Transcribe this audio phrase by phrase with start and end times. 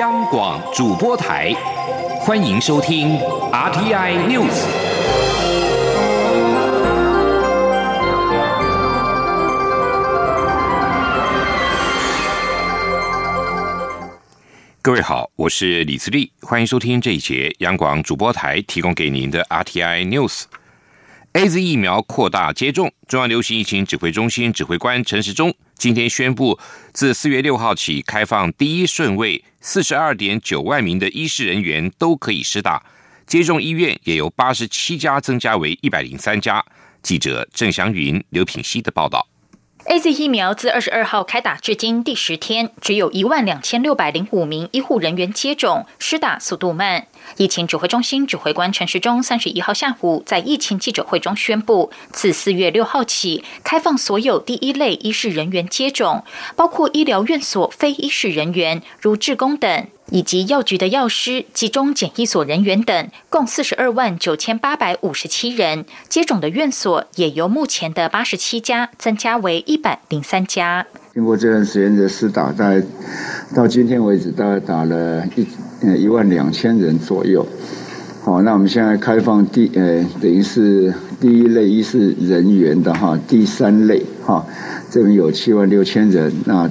[0.00, 1.52] 央广主播台，
[2.18, 3.16] 欢迎收听
[3.52, 4.50] RTI News。
[14.82, 20.44] 各位好，我是李自立，欢迎收听这一节央广主播台提供给您的 RTI News。
[21.34, 26.58] A Z 疫苗扩大接种，中央流行疫情指挥中心指挥官陈时中今天宣布，
[26.92, 32.84] 自四月六号起开放第一顺位四十二点九万名的医师人员都可以施打，
[33.26, 36.62] 接种医院也由八十七家增加为一百零三家。
[37.02, 39.26] 记者郑祥云、刘品熙的报道。
[39.86, 47.06] A Z 疫苗自二十二号开打至今第十天，只有一万两千六百零五名医护人员接种，施打速度慢。
[47.36, 56.24] 疫情指挥中心指挥官陈时中三十一号下午在疫情记者会中宣布，自四月六号起开放所有第一类医事人员接种，
[56.56, 59.86] 包括医疗院所非医事人员，如志工等。
[60.10, 65.84] 以及药局的药师、集中检疫所人员等，共四十二万九千八百五十七人。
[66.08, 70.86] 接种的院所也由目前的八十七家增加为一百零三家。
[71.14, 72.82] 经过这段时间的试打，大概
[73.54, 75.46] 到今天为止，大概打了一
[75.82, 77.46] 呃一万两千人左右。
[78.22, 84.44] 好，那我们现在开放第呃等于是第一类医师人员的哈，第三类哈，
[84.90, 86.70] 这边有七万六千人那。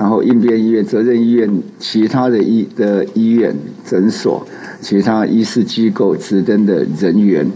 [0.00, 4.42] 然后应变医院、责任医院、其他的医的医院、诊所、
[4.80, 7.46] 其他医事机构指登的人员，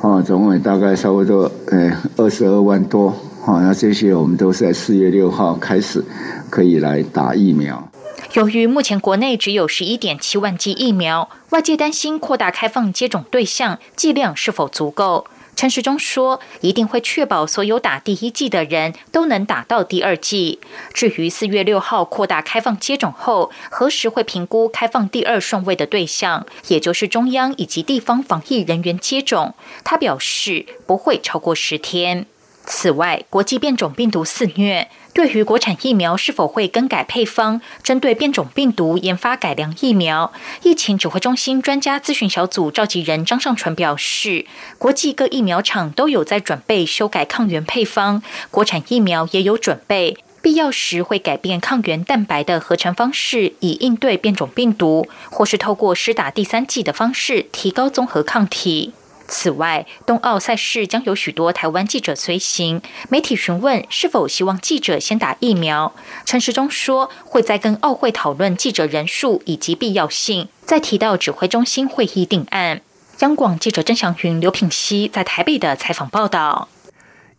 [0.00, 3.08] 啊，总共大概差不多呃二十二万多，
[3.44, 6.04] 啊，那这些我们都是在四月六号开始
[6.48, 7.90] 可以来打疫苗。
[8.34, 15.26] 由于目前国内只有十一点七万剂疫苗，外界担心扩大开放接种对象剂量是否足够。
[15.56, 20.60] 陈时中说：“一定会确保所有打第一剂的人都能打到第二剂。
[20.92, 32.26] 至于四月六号扩大开放接种后，何时会评估开放第二顺位的对象，也就是中央以及地方防疫人员接种，他表示不会超过十天。
[32.66, 40.30] 此外，国际变种病毒肆虐。”对于国产疫苗是否会更改配方，针对变种病毒研发改良疫苗，
[40.62, 44.44] 疫情指挥中心专家咨询小组召集人张尚淳表示，
[44.76, 58.92] 国际各疫苗厂都有在准备修改抗原配方，国产疫苗也有准备，必要时会改变抗原蛋白的合成方式，以应对变种病毒，或是透过施打第三剂的方式提高综合抗体。
[59.28, 62.80] 此外，冬奥赛事将有许多台湾记者随行。
[63.08, 65.94] 媒体询问是否希望记者先打疫苗，
[66.24, 72.80] 陈时中说会再跟奥会讨论记者人数以及必要性，再提到指挥中心会议定案。
[73.20, 76.68] 央广记者曾祥云、刘品熙在台北的采访报道。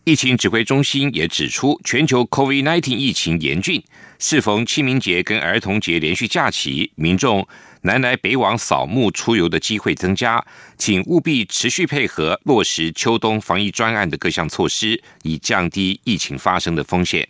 [0.04, 3.84] 疫情指挥中心也指出，全球 COVID-19 疫情严峻，
[4.18, 7.46] 适逢清明节跟儿童节连续假期，民众。
[7.82, 10.44] 南来北往扫墓出游的机会增加，
[10.76, 17.28] 请务必持续配合落实秋冬防疫专案的各项措施，以降低疫情发生的风险。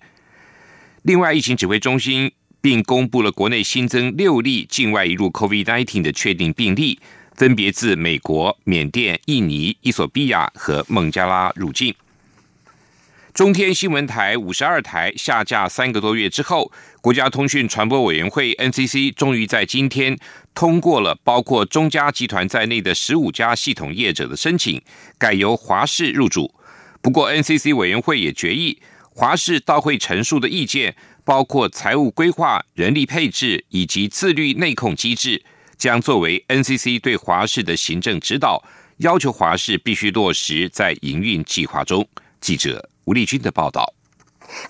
[1.03, 6.99] 另外，疫情指挥中心并公布了国内新增六例境外一入 COVID-19 的确定病例，
[7.37, 11.95] 分别自美国、缅甸、印尼、伊索比亚和孟加拉入境。
[13.39, 20.19] 中天新闻台五十二台下架三个多月之后，国家通讯传播委员会 NCC 终于在今天
[20.57, 24.83] 通过了包括中嘉集团在内的十五家系统业者的申请，
[25.17, 26.53] 改由华视入主。
[27.01, 28.83] 不过，NCC 委员会也决议，
[29.15, 35.41] 华视到会陈述的意见，包括财务规划、人力配置以及自律内控机制，
[35.77, 38.65] 将作为 NCC 对华视的行政指导，
[38.97, 42.05] 要求华视必须落实在营运计划中。
[42.41, 42.91] 记者。
[43.09, 43.98] 吴立军的报道。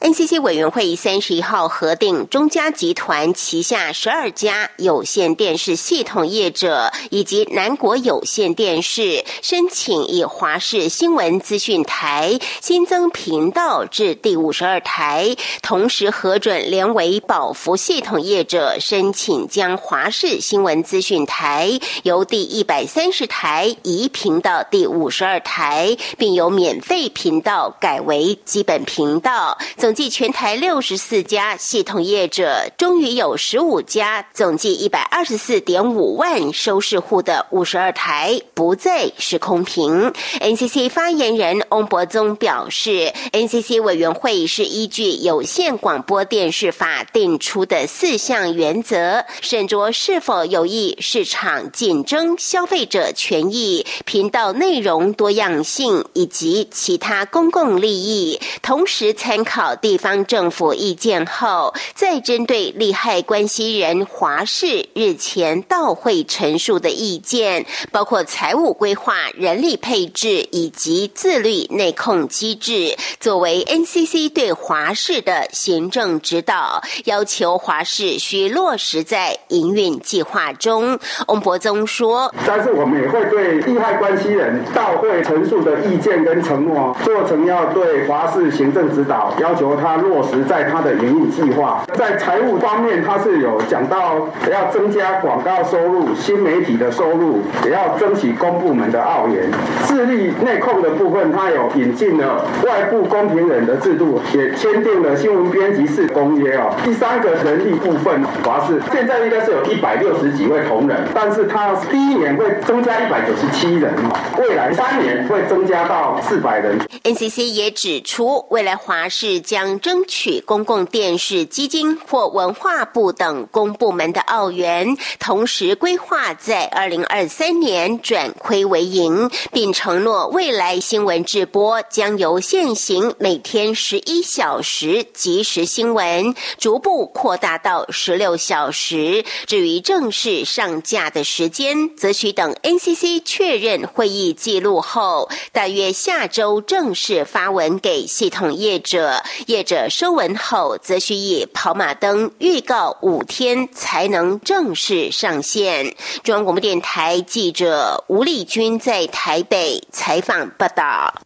[0.00, 29.56] NCC 委员会三十一号核定，中嘉集团旗下十二家有线电视系统业者以及南国有线电视申请以华视新闻资讯台新增频道至第五十二台，同时核准联为保福系统业者申请将华视新闻资讯台由第一百三十台移频到第五十二台，并由免费频道改为基本频道。
[29.76, 40.12] 总计全台六十四家系统业者，终于有十五家，总计一百二十四点五万收视户的五十二台不再是空屏。
[40.41, 59.57] NCC 发言人翁博宗表示，NCC 委员会是依据有线广播电视法定出的四项原则，审酌是否有益市场竞争、消费者权益、频道内容多样性以及其他公共利益，同时参考。
[59.58, 81.00] 考地方政府意见后，再针对利害关系人华氏日前到会陈述的意见，包括财务规划、人力配置以及自律内控机制，作为 NCC 对华氏的行政指导，要求华氏需落实在营运计划中。
[81.26, 91.83] 翁博宗说：“但是我们也会对利害关系人到会陈述的意见跟承诺，做成要对华氏行政指导，要要求他落实在他的营运计划。
[91.95, 99.50] 在财务方面，他是有讲到要增加广告收入、新媒体的收入，也要争取公部门的澳元。
[99.87, 106.71] 自力内控的部分，他有引进了外部公平人的制度，也签订了新闻编辑室公约哦。
[106.85, 113.95] 第三个人力部分，华视现在应该是有一百六十几位同仁，但是他第一年会增加一百九十七人
[114.37, 116.79] 未来三年会增加到四百人。
[117.05, 139.25] NCC 也指出，未来华视将争取公共电视基金或文化部等公部门的澳元，同时规划在二零二三年转亏为盈，并承诺未来新闻直播将由现行每天十一小时即时新闻，逐步扩大到十六小时。
[139.46, 149.18] 至于正式上架的时间，则需等 NCC 确认会议记录后，大约下周正式发文给系统业者。
[149.47, 155.94] 业者收文后，则需以跑马灯预告五天才能正式上线。
[156.23, 161.23] 中央广播电台记者吴丽君在台北采访报道。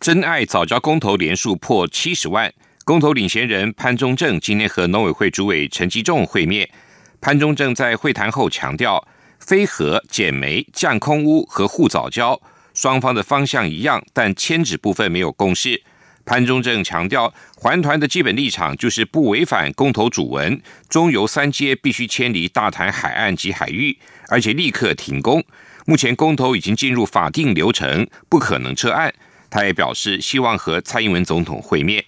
[0.00, 2.52] 真爱早教公投连数破七十万，
[2.84, 6.68] 公投领衔人潘忠正今天和农委会主委陈吉仲会面。
[7.20, 9.06] 潘忠正在会谈后强调。
[9.40, 12.40] 飞核、减煤、降空污和护早教，
[12.72, 15.82] 双方的方向一样，但牵制部分没有共识。
[16.24, 23.98] 潘忠正强调，环团的基本立场就是不违反公投主文，中油三阶必须迁离大潭海岸及海域，
[24.28, 25.44] 而且立刻停工。
[25.86, 29.12] 目前公投已经进入法定流程，不可能撤案。
[29.50, 32.02] 他也表示，希望和蔡英文总统会面。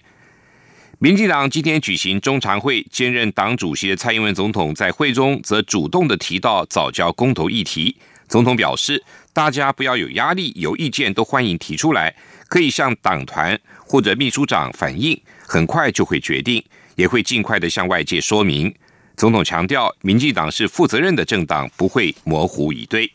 [0.99, 7.95] 民进党今天举行中常会，兼任党主席的蔡英文总统在会中则主动的提到早教公投议题。
[8.27, 12.15] 总统表示，大家不要有压力，有意见都欢迎提出来，
[12.47, 16.63] 可以向党团或者秘书长反映，很快就会决定，
[16.95, 18.73] 也会尽快的向外界说明。
[19.15, 23.11] 总统强调，民进党是负责任的政党，不会模糊以对。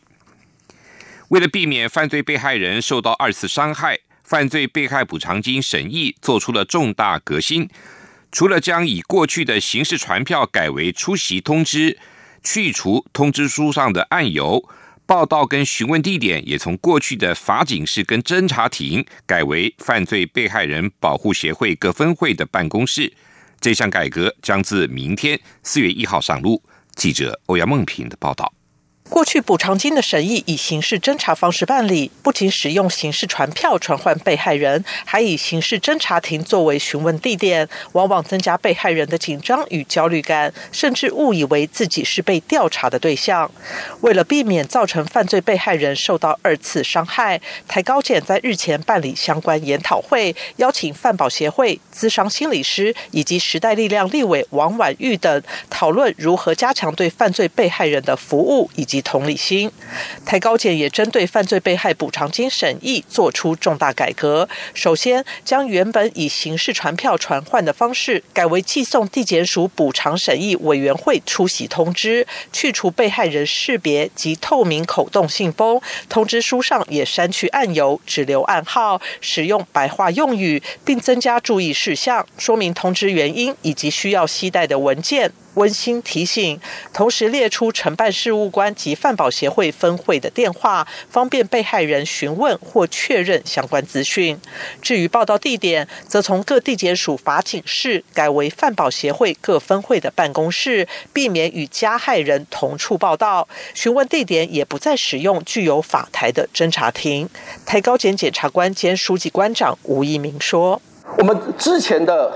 [1.29, 3.99] 为了避免犯罪被害人受到二次伤害。
[4.23, 7.69] 犯罪被害补偿金审议做出了重大革新，
[8.31, 11.99] 除了将以过去的刑事传票改为出席通知，
[12.41, 14.63] 去除通知书上的案由，
[15.05, 23.11] 报道跟询问地点也从过去的法警室跟侦查庭改为犯罪被害人保护协会各分会的办公室。
[23.59, 26.61] 这项改革将自明天四月一号上路。
[26.95, 28.51] 记者欧阳梦平的报道。
[29.13, 43.51] 过去补偿金的审议以刑事侦查方式办理，不仅使用刑事传票传唤被害人，还以刑事侦查庭作为询问地点，往往增加被害人的紧张与焦虑感，甚至误以为自己是被调查的对象。
[44.01, 59.02] 为了避免造成犯罪被害人受到二次伤害，台高检在日前办理相关研讨会，邀请犯保协会、资商心理师以及时代力量立委王婉玉等讨论如何加强对犯罪被害人的服务以及。
[59.03, 59.69] 同理心，
[60.25, 64.47] 台高检也针对犯罪被害补偿金审议做出重大改革。
[64.73, 75.79] 首先，将原本以刑事传票传唤的方式，改为寄送地检署补偿审议委员会出席通知，去除被害人识别及透明口动信封。
[76.09, 85.31] 通知书上也删去案由，只留案号，使用白话用语，并增加注意事项，说明通知原因以及需要携带的文件。
[85.55, 86.59] 温馨提醒，
[86.91, 94.39] 同时列出承办事务官及饭保协会分会的电话，方便被害人询问或确认相关资讯。
[94.81, 103.47] 至于报道地点，则从各地检署法警室改为饭保协会各分会的办公室，避免与加害人同处报道。
[103.73, 107.29] 询问地点也不再使用具有法台的侦查庭。
[107.65, 110.81] 台高检检察官兼书记官长吴一鸣说
[111.17, 112.31] ：“我们之前的。”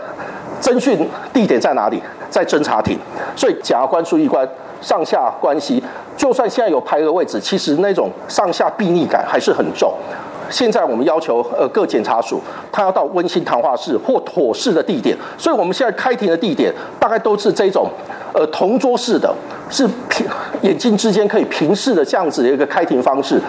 [0.61, 2.01] 侦讯地点在哪里？
[2.29, 2.99] 在侦查庭，
[3.37, 4.45] 所以检察官、书记官
[4.81, 5.81] 上下关系，
[6.17, 9.93] 就算现在有排额位置，其实那种上下避逆感还是很重。
[10.49, 17.89] 现在我们要求呃各检察署，他要到温馨谈话室或妥适的地点，所以我们现在开庭的地点大概都是这种
[18.33, 19.33] 呃同桌式的，
[19.69, 20.27] 是平
[20.63, 23.41] 眼睛之间可以平视的这样子的一个开庭方式。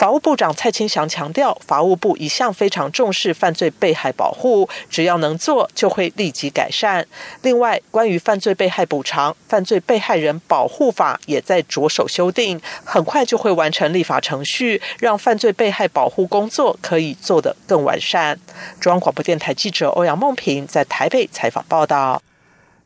[0.00, 7.06] 法务部长蔡清祥强调，法务部一向非常重视犯罪被害保护，只要能做，就会立即改善。
[7.42, 18.40] 另外，关于犯罪被害补偿，《犯罪被害人保护法》也在着手修订，很快就会完成立法程序，让犯罪被害保护工作可以做得更完善。
[18.80, 22.22] 中央广播电台记者欧阳梦平在台北采访报道。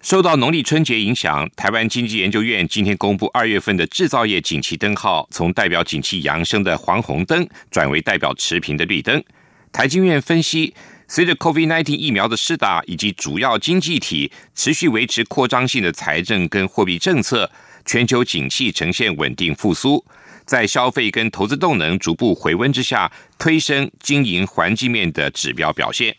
[0.05, 9.25] 受到农历春节影响，台湾经济研究院今天公布二月份的制造业景气灯号，从代表景气扬升的黄红灯转为代表持平的绿灯。
[9.73, 10.75] 台经院分析，
[11.09, 17.51] 随着 COVID-19 疫苗的施打以及主要经济体持续维持扩张性的财政跟货币政策，
[17.87, 20.05] 全球景气呈现稳定复苏，
[20.45, 26.15] 在消费跟投资动能逐步回温之下，推升经营环境面的指标表现。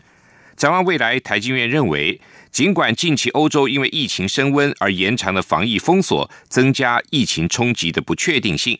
[0.58, 2.20] 展望未来，台经院认为。
[2.55, 8.79] 尽管近期欧洲因为疫情升温而延长了防疫封锁，增加疫情冲击的不确定性，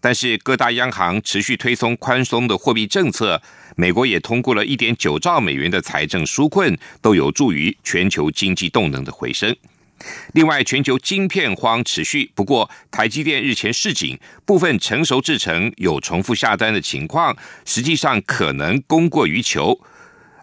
[0.00, 3.42] 但是各大央行持续推松宽松的货币政策，
[3.76, 9.54] 美国也通过了一点九兆美元的财政纾困，都有助于全球经济动能的回升。
[10.32, 17.36] 另外，全球晶片荒持续，不过台积电日前示警，部分成熟制程有重复下单的情况，
[17.66, 19.78] 实际上可能供过于求。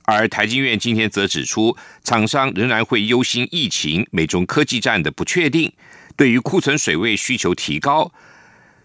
[0.09, 5.73] 而台积院今天则指出，厂商仍然会忧心疫情、美中科技战的不确定，
[6.15, 8.09] 对于库存水位需求提高，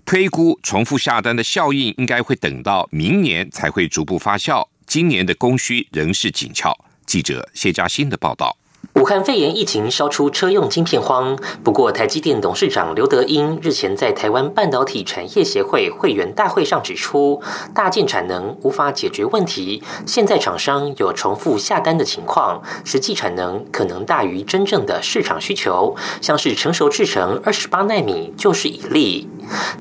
[0.04, 6.76] 推估重复下单的效应应该会等到明年才会逐步发酵，今年的供需仍是紧俏。
[7.06, 8.58] 记者谢嘉欣的报道。
[8.94, 11.34] 武汉肺炎疫情烧出车用晶片荒，
[11.64, 17.42] 不过台积电董事长刘德英日前在台湾半导体产业协会会员大会上指出，
[17.74, 29.26] 大件产能无法解决问题，现在厂商有重复下单的情况，实际产能可能大于真正的市场需求，像是成熟制程二十八纳米就是一例。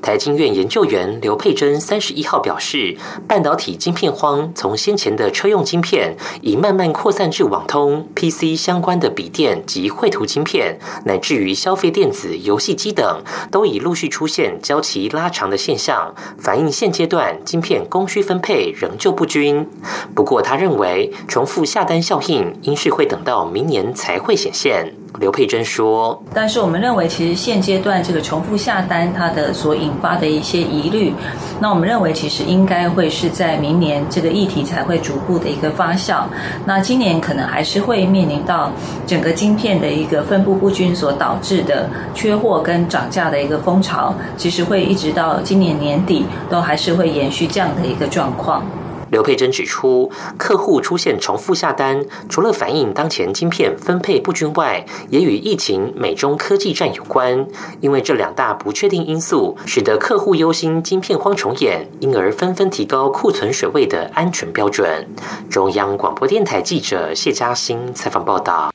[0.00, 2.96] 台经院研究员刘佩珍三十一号表示，
[3.28, 19.68] 半导体晶片荒从先前的车用晶片，已慢慢扩散至网通、PC 相关的笔电及绘图晶片，乃至于消费电子、游戏机等，都已陆续出现交期拉长的现象，反映现阶段晶片供需分配仍旧不均。
[20.14, 24.94] 不过，他认为重复下单效应应是会等到明年才会显现。
[25.20, 31.12] 刘佩珍说：“但是我们认为，其实现阶段这个重复下单，它的所引发的一些疑虑，
[31.60, 36.24] 那我们认为其实应该会是在明年这个议题才会逐步的一个发酵。
[36.64, 38.72] 那今年可能还是会面临到
[39.06, 48.64] 整个晶片的一个分布不均所导致的缺货跟涨价的一个风潮，其实会一直到今年年底都还是会延续这样的一个状况。”
[49.12, 57.46] 刘佩珍指出，客户出现重复下单，除了反映当前晶片分配不均外，也与疫情、美中科技战有关。
[57.82, 65.06] 因为这两大不确定因素，使得客户忧心晶片荒重演，因而纷纷提高库存水位的安全标准。
[65.50, 68.72] 中央广播电台记者谢嘉欣采访报道：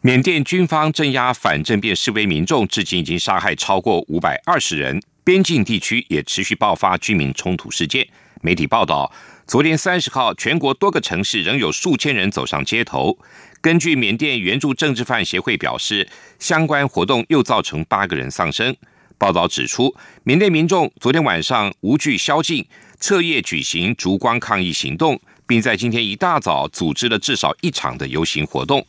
[0.00, 8.04] 缅甸军方镇压反政变示威民众，至今已经杀害超过五百二十人，边境地区也持续爆发居民冲突事件。
[8.42, 9.10] 媒体报道。
[9.46, 13.16] 昨天三十号，全国多个城市仍有数千人走上街头。
[13.60, 16.08] 根据缅甸援助政治犯协会表示，
[16.38, 18.74] 相关活动又造成八个人丧生。
[19.18, 19.94] 报道指出，
[20.24, 22.66] 缅甸民众昨天晚上无惧宵禁，
[23.00, 28.84] 彻夜举行烛光抗议行动，并在今天一大早组织了至少一场的游行活动。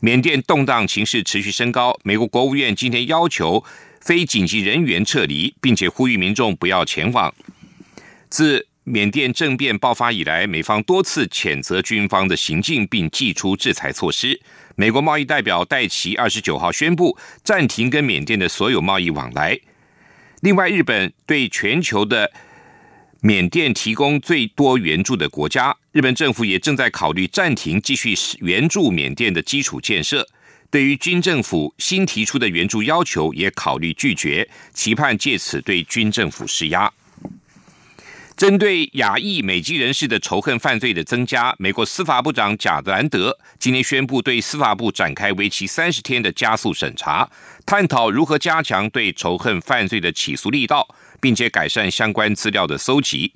[0.00, 3.62] 缅甸动荡情势持续升高，美国国务院今天要求
[4.00, 7.32] 非紧急人员撤离，并且呼吁民众不要前往。
[8.32, 14.40] 自缅甸政变爆发以来，美方多次谴责军方的行径，并祭出制裁措施。
[14.74, 19.60] 美国贸易代表戴奇二十九号宣布暂停跟缅甸的所有贸易往来。
[20.40, 22.32] 另外，日本对全球的
[23.20, 30.26] 缅甸提供最多援助的国家，日本政府也正在考虑暂停继续援助缅甸的基础建设。
[30.70, 36.90] 对于军政府新提出的援助要求，也考虑拒绝，期盼借此对军政府施压。
[38.42, 47.30] 针对亚裔美籍人士的仇恨犯罪的增加，美国司法部长贾德兰德今天宣布，对司法部展开为期三十天的加速审查，
[47.64, 50.84] 探讨如何加强对仇恨犯罪的起诉力道，
[51.20, 53.32] 并且改善相关资料的搜集。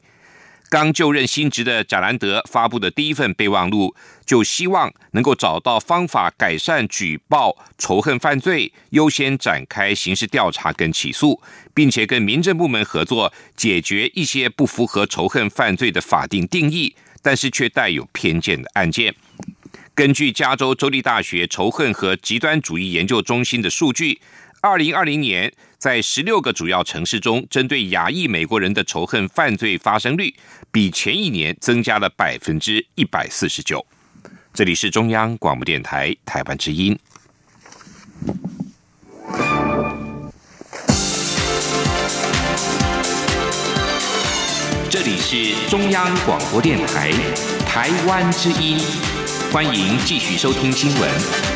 [0.68, 3.94] 刚就任新职的贾兰德发布的第一份备忘录，
[4.24, 11.40] 就希望能够找到方法改善举报仇恨犯罪，优先展开刑事调查跟起诉，
[11.72, 19.14] 并且跟民政部门合作，解决一些不符合仇恨犯罪的法定定义，但是却带有偏见的案件。
[19.94, 24.20] 根据加州州立大学仇恨和极端主义研究中心的数据。
[24.62, 30.34] 二零二零年，在十六个主要城市中，针对亚裔美国人的仇恨犯罪发生率
[30.72, 33.84] 比前一年增加了百分之一百四十九。
[34.52, 36.98] 这里是中央广播电台台湾之音。
[44.88, 47.12] 这里是中央广播电台
[47.68, 48.78] 台湾之音，
[49.52, 51.55] 欢迎继续收听新闻。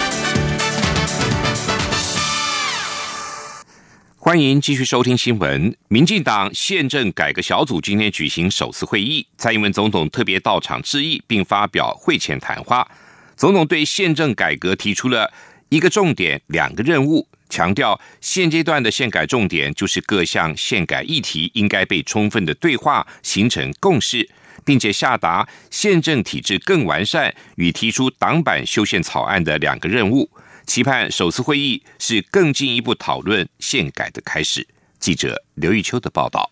[4.31, 5.77] 欢迎继续收听新闻。
[5.89, 12.89] 民进党宪政改革小组今天举行首次会议，蔡英文总统特别到场致意，并发表会前谈话。
[13.37, 15.33] 总统对宪政改革提出了
[15.69, 24.31] 一个重点、两个任务，强调现阶段的宪改重点就是各项宪改议题应该被充分的对话，形成共识，
[24.65, 30.31] 并且下达宪政体制更完善与提出党版修宪草案的两个任务。
[30.71, 34.65] 期盼首次会议是更进一步讨论宪改的开始。
[35.00, 36.49] 记者刘玉秋的报道。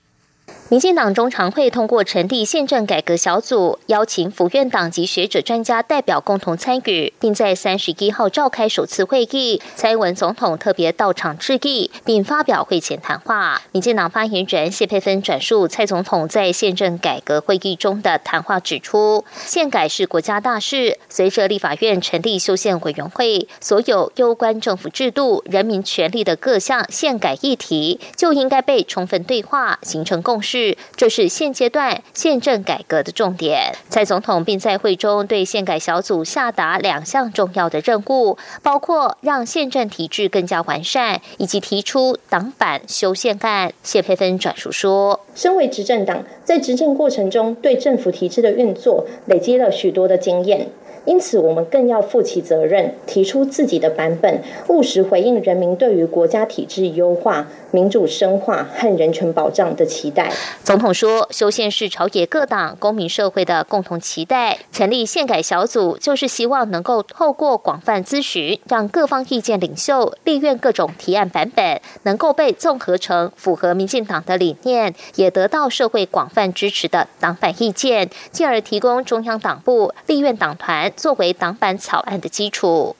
[0.71, 9.63] 民进党中常会通过成立宪政改革小组，邀请府院党及学者专家代表共同参与，并在三十一号召开首次会议。
[9.77, 13.63] 蔡英文总统特别到场致意，并发表会前谈话。
[13.73, 30.58] 民进党发言人谢佩芬转述蔡总统在宪政改革会议中的谈话，指出宪改是国家大事，随着立法院成立修宪委员会，所有攸关政府制度、人民权利的各项宪改议题，就应该被充分对话，形成共识。
[30.97, 33.75] 这是现阶段宪政改革的重点。
[33.89, 43.73] 蔡总统并在会中对宪改小组下达两项重要的任务，包括让宪政体制更加完善，以及提出党版修宪案。
[43.83, 50.69] 谢佩芬转述说：“身为执政党，在执政过程中，对政府体制的运作累积了许多的经验。”
[51.09, 60.31] 因此，我们更要负起责任，提出自己的版本，务实回应人民对于国家体制优化、民主深化和人权保障的期待。
[60.63, 64.59] 总统说，修宪是朝野各党、公民社会的共同期待。
[64.71, 80.93] 成立宪改小组，就是希望能够透过广泛咨询，让各方意见领袖、立院各种提案版本能够被综合成符合民进党的理念，也得到社会广泛支持的党派意见，进而提供中央党部、立院党团。
[80.99, 82.97] 作为党版草案的基础，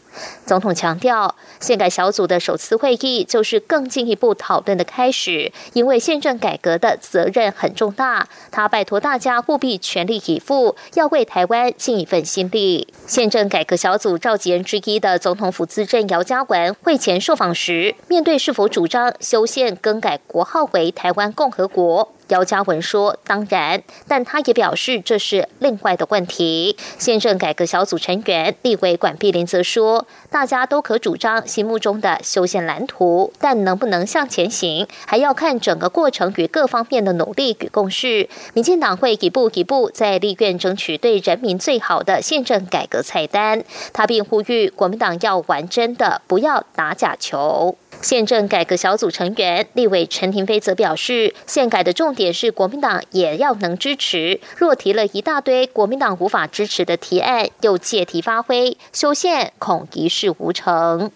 [0.47, 12.87] 总统强调，宪改小组的首次会议就是更进一步讨论的开始，因为宪政改革的责任很重大，他拜托大家务必全力以赴，要为台湾尽一份心力。
[13.09, 22.15] 宪政改革小组召集人之一的总统府资政姚嘉文会前受访时，面对是否主张修宪更改国号为台湾共和国。
[22.29, 38.29] 姚嘉文说：“当然，但他也表示这是另外的问题。”宪政改革小组成员立委管碧林则说：“大家都可主张心目中的修宪蓝图，但能不能向前行，还要看整个过程与各方面的努力与共识。
[38.55, 47.77] 民进党会一步一步在立院争取对人民最好的宪政改革菜单。”他并呼吁国民党要玩真的，不要打假球。
[48.01, 54.41] 宪政改革小组成员立委陈廷飞则表示，宪改的重点是国民党也要能支持。
[54.57, 61.11] 若提了一大堆国民党无法支持的提案，又借题发挥，修宪恐一事无成。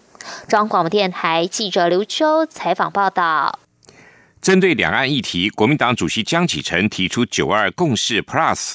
[0.47, 3.59] 中央广播电台记者刘秋采访报道。
[4.41, 8.73] 针对两岸议题，国民党主席江启臣提出“九二共识 Plus”。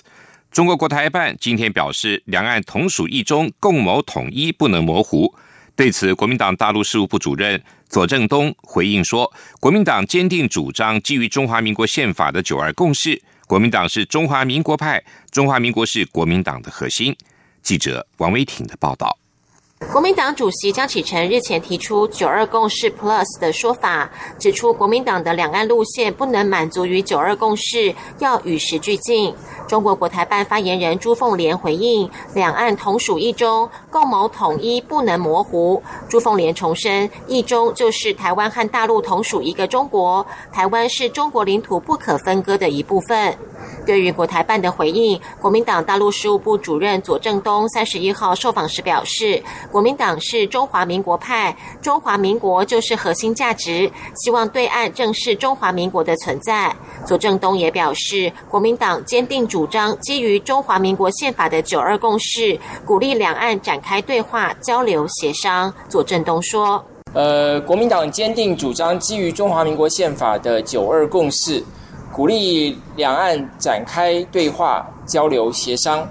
[0.51, 5.35] 中国国台办今天表示，两岸同属一中，共谋统一不能模糊。
[5.79, 17.17] 对此，国民党大陆事务部主任左正东回应说：“国民党坚定主张基于中华民国宪法的九二共识，国民党是中华民国派，中华民国是国民党的核心。”
[17.63, 19.17] 记者王威挺的报道。
[19.87, 29.33] 国民党主席江启臣日前提出“九二共识 Plus” 的说法，指出国民党的两岸路线不能满足于“九二共识”，要与时俱进。
[29.69, 43.39] 中国国台办发言人朱凤莲回应：“两岸同属一中，共谋统一不能模糊。”朱凤莲重申：“一中就是台湾和大陆同属一个中国，台湾是中国领土不可分割的一部分。”
[43.85, 56.75] 对于国台办的回应，国民党大陆事务部主任左正东三十一号受访时表示，国民党是中华民国派，中华民国就是核心价值，希望对岸正视中华民国的存在。
[57.07, 65.73] 左正东也表示，国民党坚定主张基于中华民国宪法的九二共识，鼓励两岸展开对话、交流、协商。
[65.89, 71.63] 左正东说：“呃，国民党坚定主张基于中华民国宪法的九二共识。”
[72.11, 76.09] 鼓励两岸展开对话、交流、协商，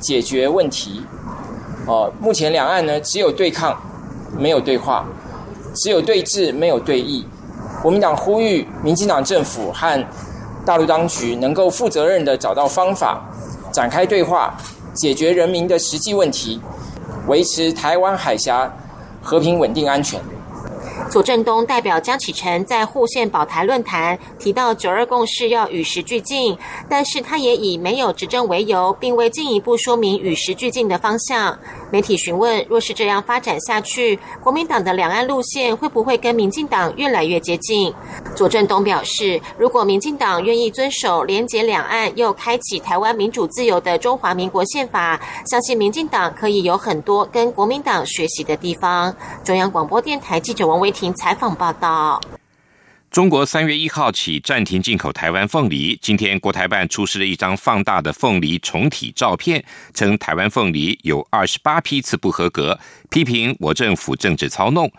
[0.00, 1.00] 解决问题。
[1.86, 3.80] 哦，目前两岸呢只有对抗，
[4.36, 5.04] 没有对话。
[5.74, 7.22] 只有对峙没有对弈。
[7.82, 10.06] 国民党呼吁民进党政府和
[10.64, 13.22] 大陆当局能够负责任的找到方法，
[13.70, 14.56] 展开对话，
[14.94, 16.58] 解决人民的实际问题，
[17.28, 18.74] 维持台湾海峡
[19.22, 20.18] 和平稳定安全。
[21.08, 26.56] 左正东代表江启臣在沪县保台论坛提到九二共识要与时俱进，
[26.88, 31.56] 但是他也以没有执政为由，并未进一步说明与时俱进的方向。
[31.90, 37.94] 媒体询问，若是这样发展下去，国民党的两岸路线会不会跟民进党越来越接近？
[38.34, 49.14] 左正东表示，如果民进党愿意遵守连结两岸又开启台湾民主自由的中华民国宪法，相信民进党可以有很多跟国民党学习的地方。
[49.44, 52.18] 中央广播电台记者王维婷采访报道。
[53.10, 55.96] 中国三月一号起暂停进口台湾凤梨。
[56.02, 62.78] 今天，国台办出示了一张放大的凤梨重体照片，称台湾凤梨有二十八批次不合格，
[63.10, 64.90] 批评我政府政治操弄。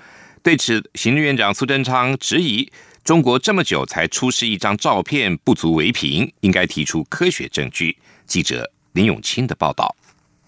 [0.42, 2.72] 对此，行政院长苏贞昌质疑：
[3.04, 7.98] 中国这么久才出示一张照片，不足为凭，应该提出科学证据。
[8.26, 9.96] 记者林永清的报道。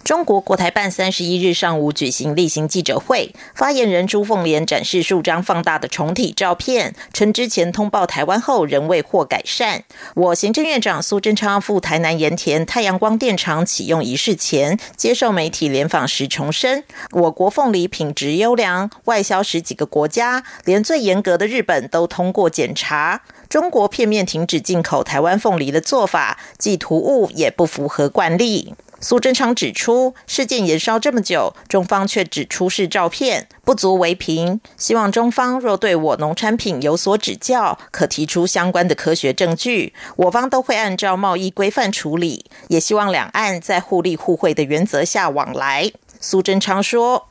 [0.09, 9.83] 中国国台办三十一日上午举行例行记者会，发言人朱凤莲展示数张放大的重体照片，称之前通报台湾后仍未获改善。
[10.15, 23.21] 我行政院长苏贞昌赴台南盐田太阳光电厂启用仪式前，接受媒体联访时重申，我国凤梨品质优良，外销十几个国家，连最严格的日本都通过检查。
[23.47, 28.73] 中国片面停止进口台湾凤梨的做法，既突兀也不符合惯例。
[29.01, 34.59] 苏贞昌指出，事件延烧这么久，中方却只出示照片，不足为凭。
[34.75, 42.45] 希望中方若对我农产品有所指教，可提出相关的科学证据，我方都会按照贸易规范处理。
[42.67, 45.89] 也希望两岸在互利互惠的原则下往来。
[46.19, 47.29] 苏贞昌说：“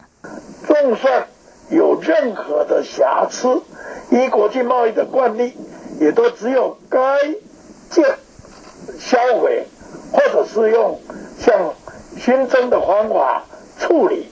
[0.66, 1.26] 就算
[1.70, 3.62] 有任何的瑕疵，
[4.10, 5.52] 依国际贸易的惯例，
[6.00, 6.98] 也都只有该
[7.90, 8.16] 件
[8.98, 9.66] 销毁，
[10.10, 10.98] 或者是用。”
[11.38, 11.72] 像
[12.18, 13.44] 新增的方法
[13.78, 14.26] 处理，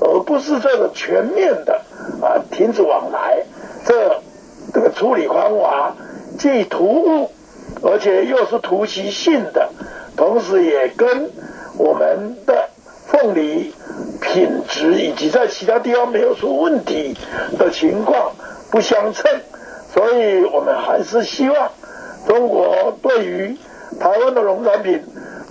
[0.00, 1.82] 而不是这个全面的
[2.20, 3.42] 啊停止往来。
[3.84, 4.20] 这
[4.72, 5.94] 这个处理方法
[6.38, 7.30] 既突兀，
[7.82, 9.70] 而且又是突袭性的，
[10.16, 11.30] 同时也跟
[11.78, 12.68] 我们的
[13.08, 13.74] 凤梨
[14.20, 17.16] 品质以及在其他地方没有出问题
[17.58, 18.32] 的情况
[18.70, 19.30] 不相称。
[19.92, 21.70] 所以我们还是希望
[22.26, 23.56] 中国对于
[23.98, 25.02] 台湾的农产品。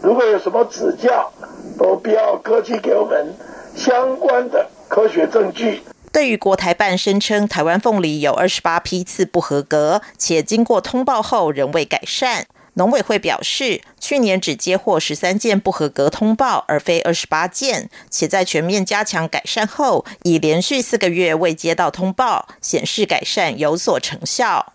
[0.02, 1.32] 如果有什么指教，
[1.78, 3.34] 都不要客气，给我们
[3.76, 5.84] 相关的科学证据。
[6.12, 24.74] 对于国台办声称台湾凤梨有二十八批次不合格，且经过通报后仍未改善，农委会表示，去年只接获十三件不合格通报，而非二十八件，且在全面加强改善后，已连续四个月未接到通报，显示改善有所成效。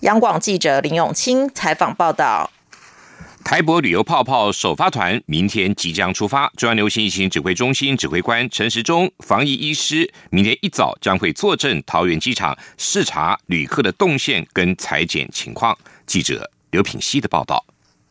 [0.00, 2.50] 央广记者林永清采访报道。
[3.46, 15.78] 台博旅游泡泡首发团明天即将出发，中央流行疫情指挥中心指挥官陈时中、防疫医师明天一早将会坐镇桃园机场视察旅客的动线跟裁剪情况。
[16.06, 17.64] 记者刘品希的报道。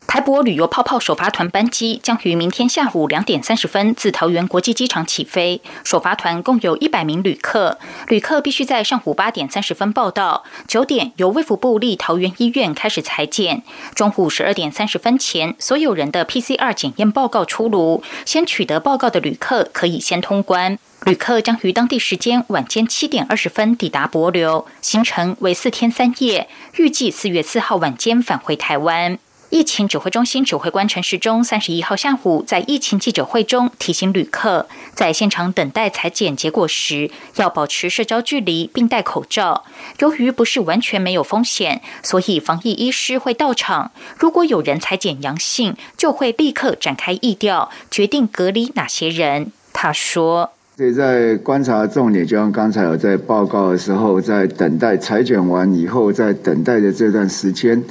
[0.06, 5.60] 台博旅游泡泡首发团班机将于明天下午两点三十分自桃园国际机场起飞。
[5.84, 13.62] 首发团共有一百名旅客，旅客必须在上午八点三十分报到，九点由卫福部立桃园医院开始裁剪。
[13.94, 20.78] 中午十二点三十分前，所有人的 PCR 检验报告出炉，先取得报告的旅客可以先通关。
[21.04, 29.18] 旅客将于当地时间晚间七点二十分抵达博流，行程为四天三夜，预计四月四号晚间返回台湾。
[29.48, 39.64] 疫情指挥中心指挥官陈时中三十一号下午在疫情记者会中提醒旅客，在现场等待裁剪结果时要保持社交距离并戴口罩。
[40.00, 43.92] 由于不是完全没有风险，所以防疫医师会到场。
[44.18, 49.52] 如果有人裁剪阳性，就会立刻展开疫调，决定隔离哪些人。
[49.72, 57.82] 他说：“所以在观察重点，就像刚才我在报告的时候，在等待裁剪完以后，在等待的这段时间。”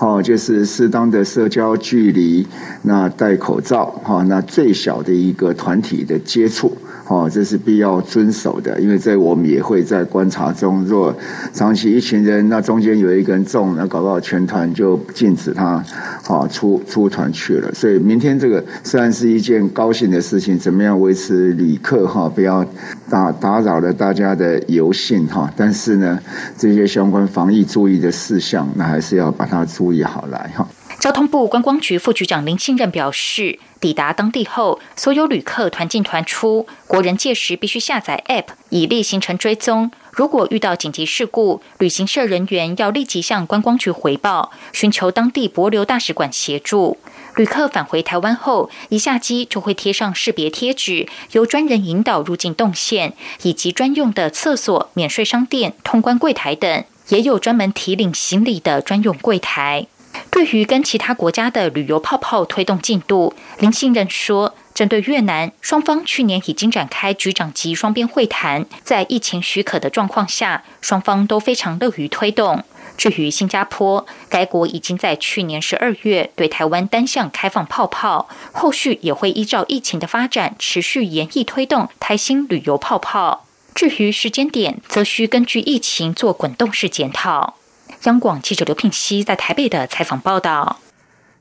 [0.00, 2.46] 哦，就是适当的社交距离，
[2.82, 6.76] 那戴口罩，哈，那最小的一个团体的接触。
[7.08, 11.14] 哦，这是必要遵守的，因为在我们也会在观察中，若
[11.54, 15.82] 长期一群人，那中间有一个人中，那搞不好全团就禁止他，
[16.26, 17.72] 啊，出出团去了。
[17.72, 22.62] 所以明天这个虽然是一件高兴的事情，怎么样维持旅客哈，不要
[23.08, 26.18] 打打扰了大家的游兴哈，但是呢，
[26.58, 30.68] 这些相关防疫注意的事项，那还是要把它注意好来哈。
[30.98, 39.92] 交通部观光局副局长林信任表示，抵达当地后，所有旅客团进团出，国人届时必须下载 App 以例行程追踪。
[40.10, 46.98] 如果遇到紧急事故，旅行社人员要立即向观光局回报，寻求当地博留大使馆协助。
[47.36, 59.86] 旅客返回台湾后，一下机就会贴上识别贴纸，由专人引导入境动线，以及专用的厕所、免税商店、通关柜台等，也有专门提领行李的专用柜台。
[60.30, 72.64] 对于跟其他国家的旅游泡泡推动进度，林信任说，针对越南，双方去年已经展开局长级双边会谈，在疫情许可的状况下，双方都非常乐于推动。
[72.96, 83.44] 至于新加坡，该国已经在去年十二月对台湾单向开放泡泡，后续也会依照疫情的发展，持续严厉推动台新旅游泡泡。
[83.72, 87.57] 至于时间点，则需根据疫情做滚动式检讨。
[88.04, 90.78] 央广记者刘聘熙在台北的采访报道：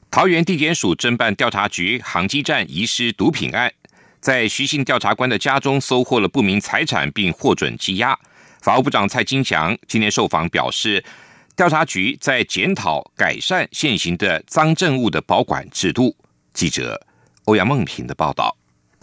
[0.09, 3.71] 桃园地检署侦办调查局航机站遗失毒品案，
[4.19, 8.17] 在徐姓调查官的家中搜获了不明财产，并获准羁押。
[8.61, 11.03] 法务部长蔡金祥今天受访表示。
[11.55, 16.15] 调查局在检讨改善现行的赃证物的保管制度。
[16.53, 17.01] 记者
[17.45, 18.55] 欧阳梦平的报道。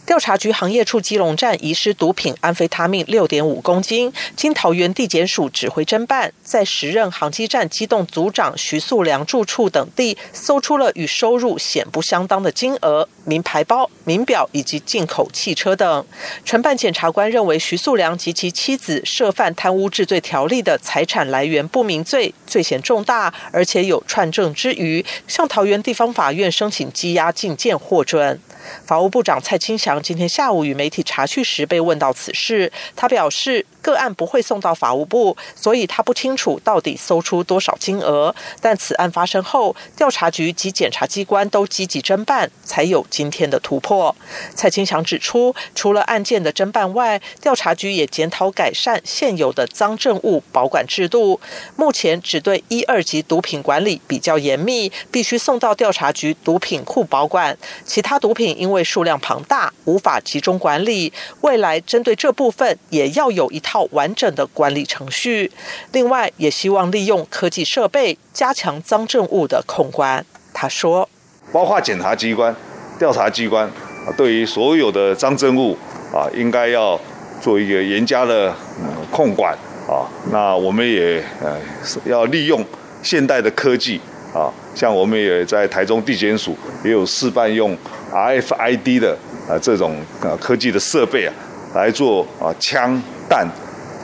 [0.05, 16.05] 调查局行业处基隆站遗失毒品安非他命六点五公斤，经桃园地检署指挥侦办，在时任航机站机动组长徐素良住处等地搜出了与收入显不相当的金额、名牌包、名表以及进口汽车等。
[16.43, 28.39] 承办检察官认为，徐素良及其妻子涉犯贪污治罪条例的财产来源不明罪，罪嫌重大，而且有串证之余，向桃园地方法院申请羁押禁见获准。
[28.85, 33.65] 法务部长蔡清祥今天下午与媒体查叙时被问到此事，他表示。
[33.85, 38.33] 个案不会送到法务部，所以他不清楚到底搜出多少金额。
[38.59, 44.15] 但此案发生后，调查局及检察机关都积极侦办，才有今天的突破。
[44.55, 51.39] 蔡清祥指出，除了案件的侦办外，调查局也检讨改善现有的赃证物保管制度。
[51.75, 57.55] 目前只对一二级毒品管理比较严密，必须送到调查局毒品库保管。
[57.85, 61.13] 其他毒品因为数量庞大，无法集中管理。
[61.41, 63.74] 未来针对这部分，也要有一套。
[63.91, 65.51] 完整的管理程序，
[65.91, 70.25] 另外也希望利用科技设备加强赃证物的控管。
[70.53, 71.07] 他说，
[71.51, 72.55] 包括检察机关、
[72.97, 75.77] 调查机关啊，对于所有的赃证物
[76.13, 76.99] 啊，应该要
[77.41, 79.53] 做一个严加的嗯控管
[79.87, 80.07] 啊。
[80.31, 81.57] 那我们也呃
[82.05, 82.63] 要利用
[83.03, 83.99] 现代的科技
[84.33, 87.77] 啊，像我们也在台中地检署也有示范用
[88.13, 89.17] RFID 的
[89.49, 91.33] 啊这种啊科技的设备啊
[91.73, 93.45] 来做啊枪弹。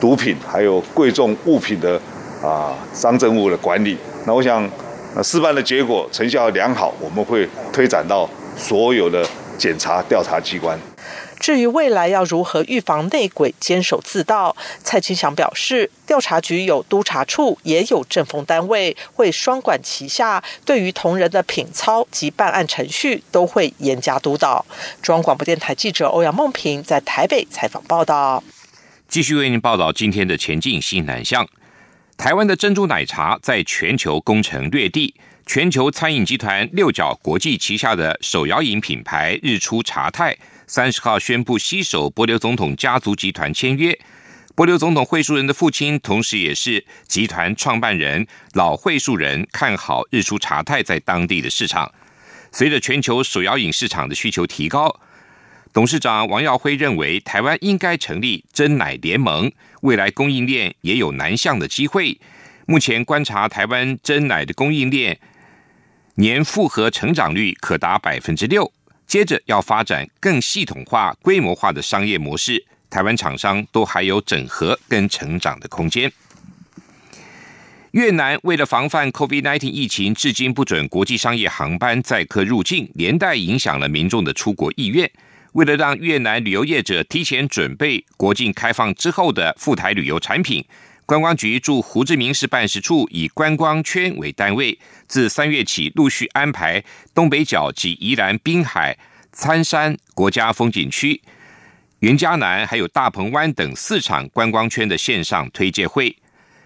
[0.02, 1.94] 毒品还有贵重物品的
[2.42, 4.68] 啊赃证物的管理，那我想，
[5.14, 9.24] 那示范的结果成效良好，我们会推展到所有的
[9.56, 10.76] 检察调查机关。
[11.38, 24.66] 至于未来要如何预防内鬼监守自盗，蔡清祥表示，调查局有督察处，也有政风单位，会双管齐下，对于同仁的品操及办案程序都会严加督导。
[25.00, 28.42] 中央广播电台记者欧阳梦平在台北采访报道。
[29.12, 31.46] 继续为您报道今天的前进新南向。
[32.16, 40.34] 台湾的珍珠奶茶在全球攻城略地，全球餐饮集团六角国际旗下的手摇饮品牌日出茶太
[40.66, 44.00] 三十号宣布携手波流总统家族集团签约。
[44.54, 51.92] 波流总统惠树人的父亲，同时也是集团创办人老惠树人，看好日出茶太在当地的市场。
[52.50, 55.02] 随着全球手摇饮市场的需求提高。
[55.72, 62.20] 董事长王耀辉认为，台湾应该成立真奶联盟，未来供应链也有南向的机会。
[62.66, 65.18] 目前观察台湾真奶的供应链
[66.16, 68.70] 年复合成长率可达百分之六，
[69.06, 76.12] 接着要发展更系统化、规模化的商业模式，台湾厂商都还有整合跟成长的空间。
[77.92, 85.10] 越南为了防范 COVID-19 疫情，至今不准国际商业航班载客入境，连带影响了民众的出国意愿。
[85.52, 90.64] 为了让越南旅游业者提前准备国境开放之后的赴台旅游产品，
[91.04, 96.82] 观光局驻胡志明市办事处以观光圈为单位，自三月起陆续安排
[97.14, 98.96] 东北角及宜兰滨海、
[99.30, 101.20] 参山国家风景区、
[101.98, 106.16] 云嘉南还有大鹏湾等四场观光圈的线上推介会。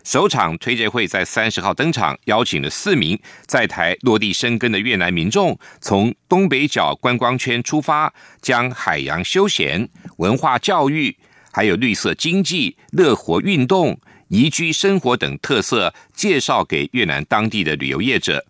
[0.07, 9.88] 首场推介会在三十号登场，邀请了四名在台落地生根的越南民众，从东北角观光圈出发，将海洋休闲、
[10.19, 11.16] 文化教育、
[11.51, 18.47] 还有绿色经济、乐活运动、宜居生活等特色介绍给越南当地的旅游业者。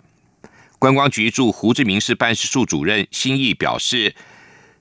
[0.78, 4.14] 观光局驻胡志明市办事处主任辛义表示，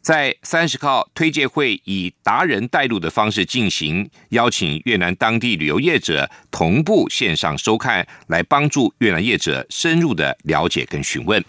[0.06, 11.44] 在三十号推介会以达人带路的方式进行，邀请越南当地旅游业者同步线上收看，来帮助越南业者深入的了解跟询问。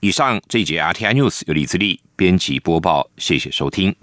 [0.00, 3.96] 以上这一节 RTI News 由李自立编辑播报，谢谢收听。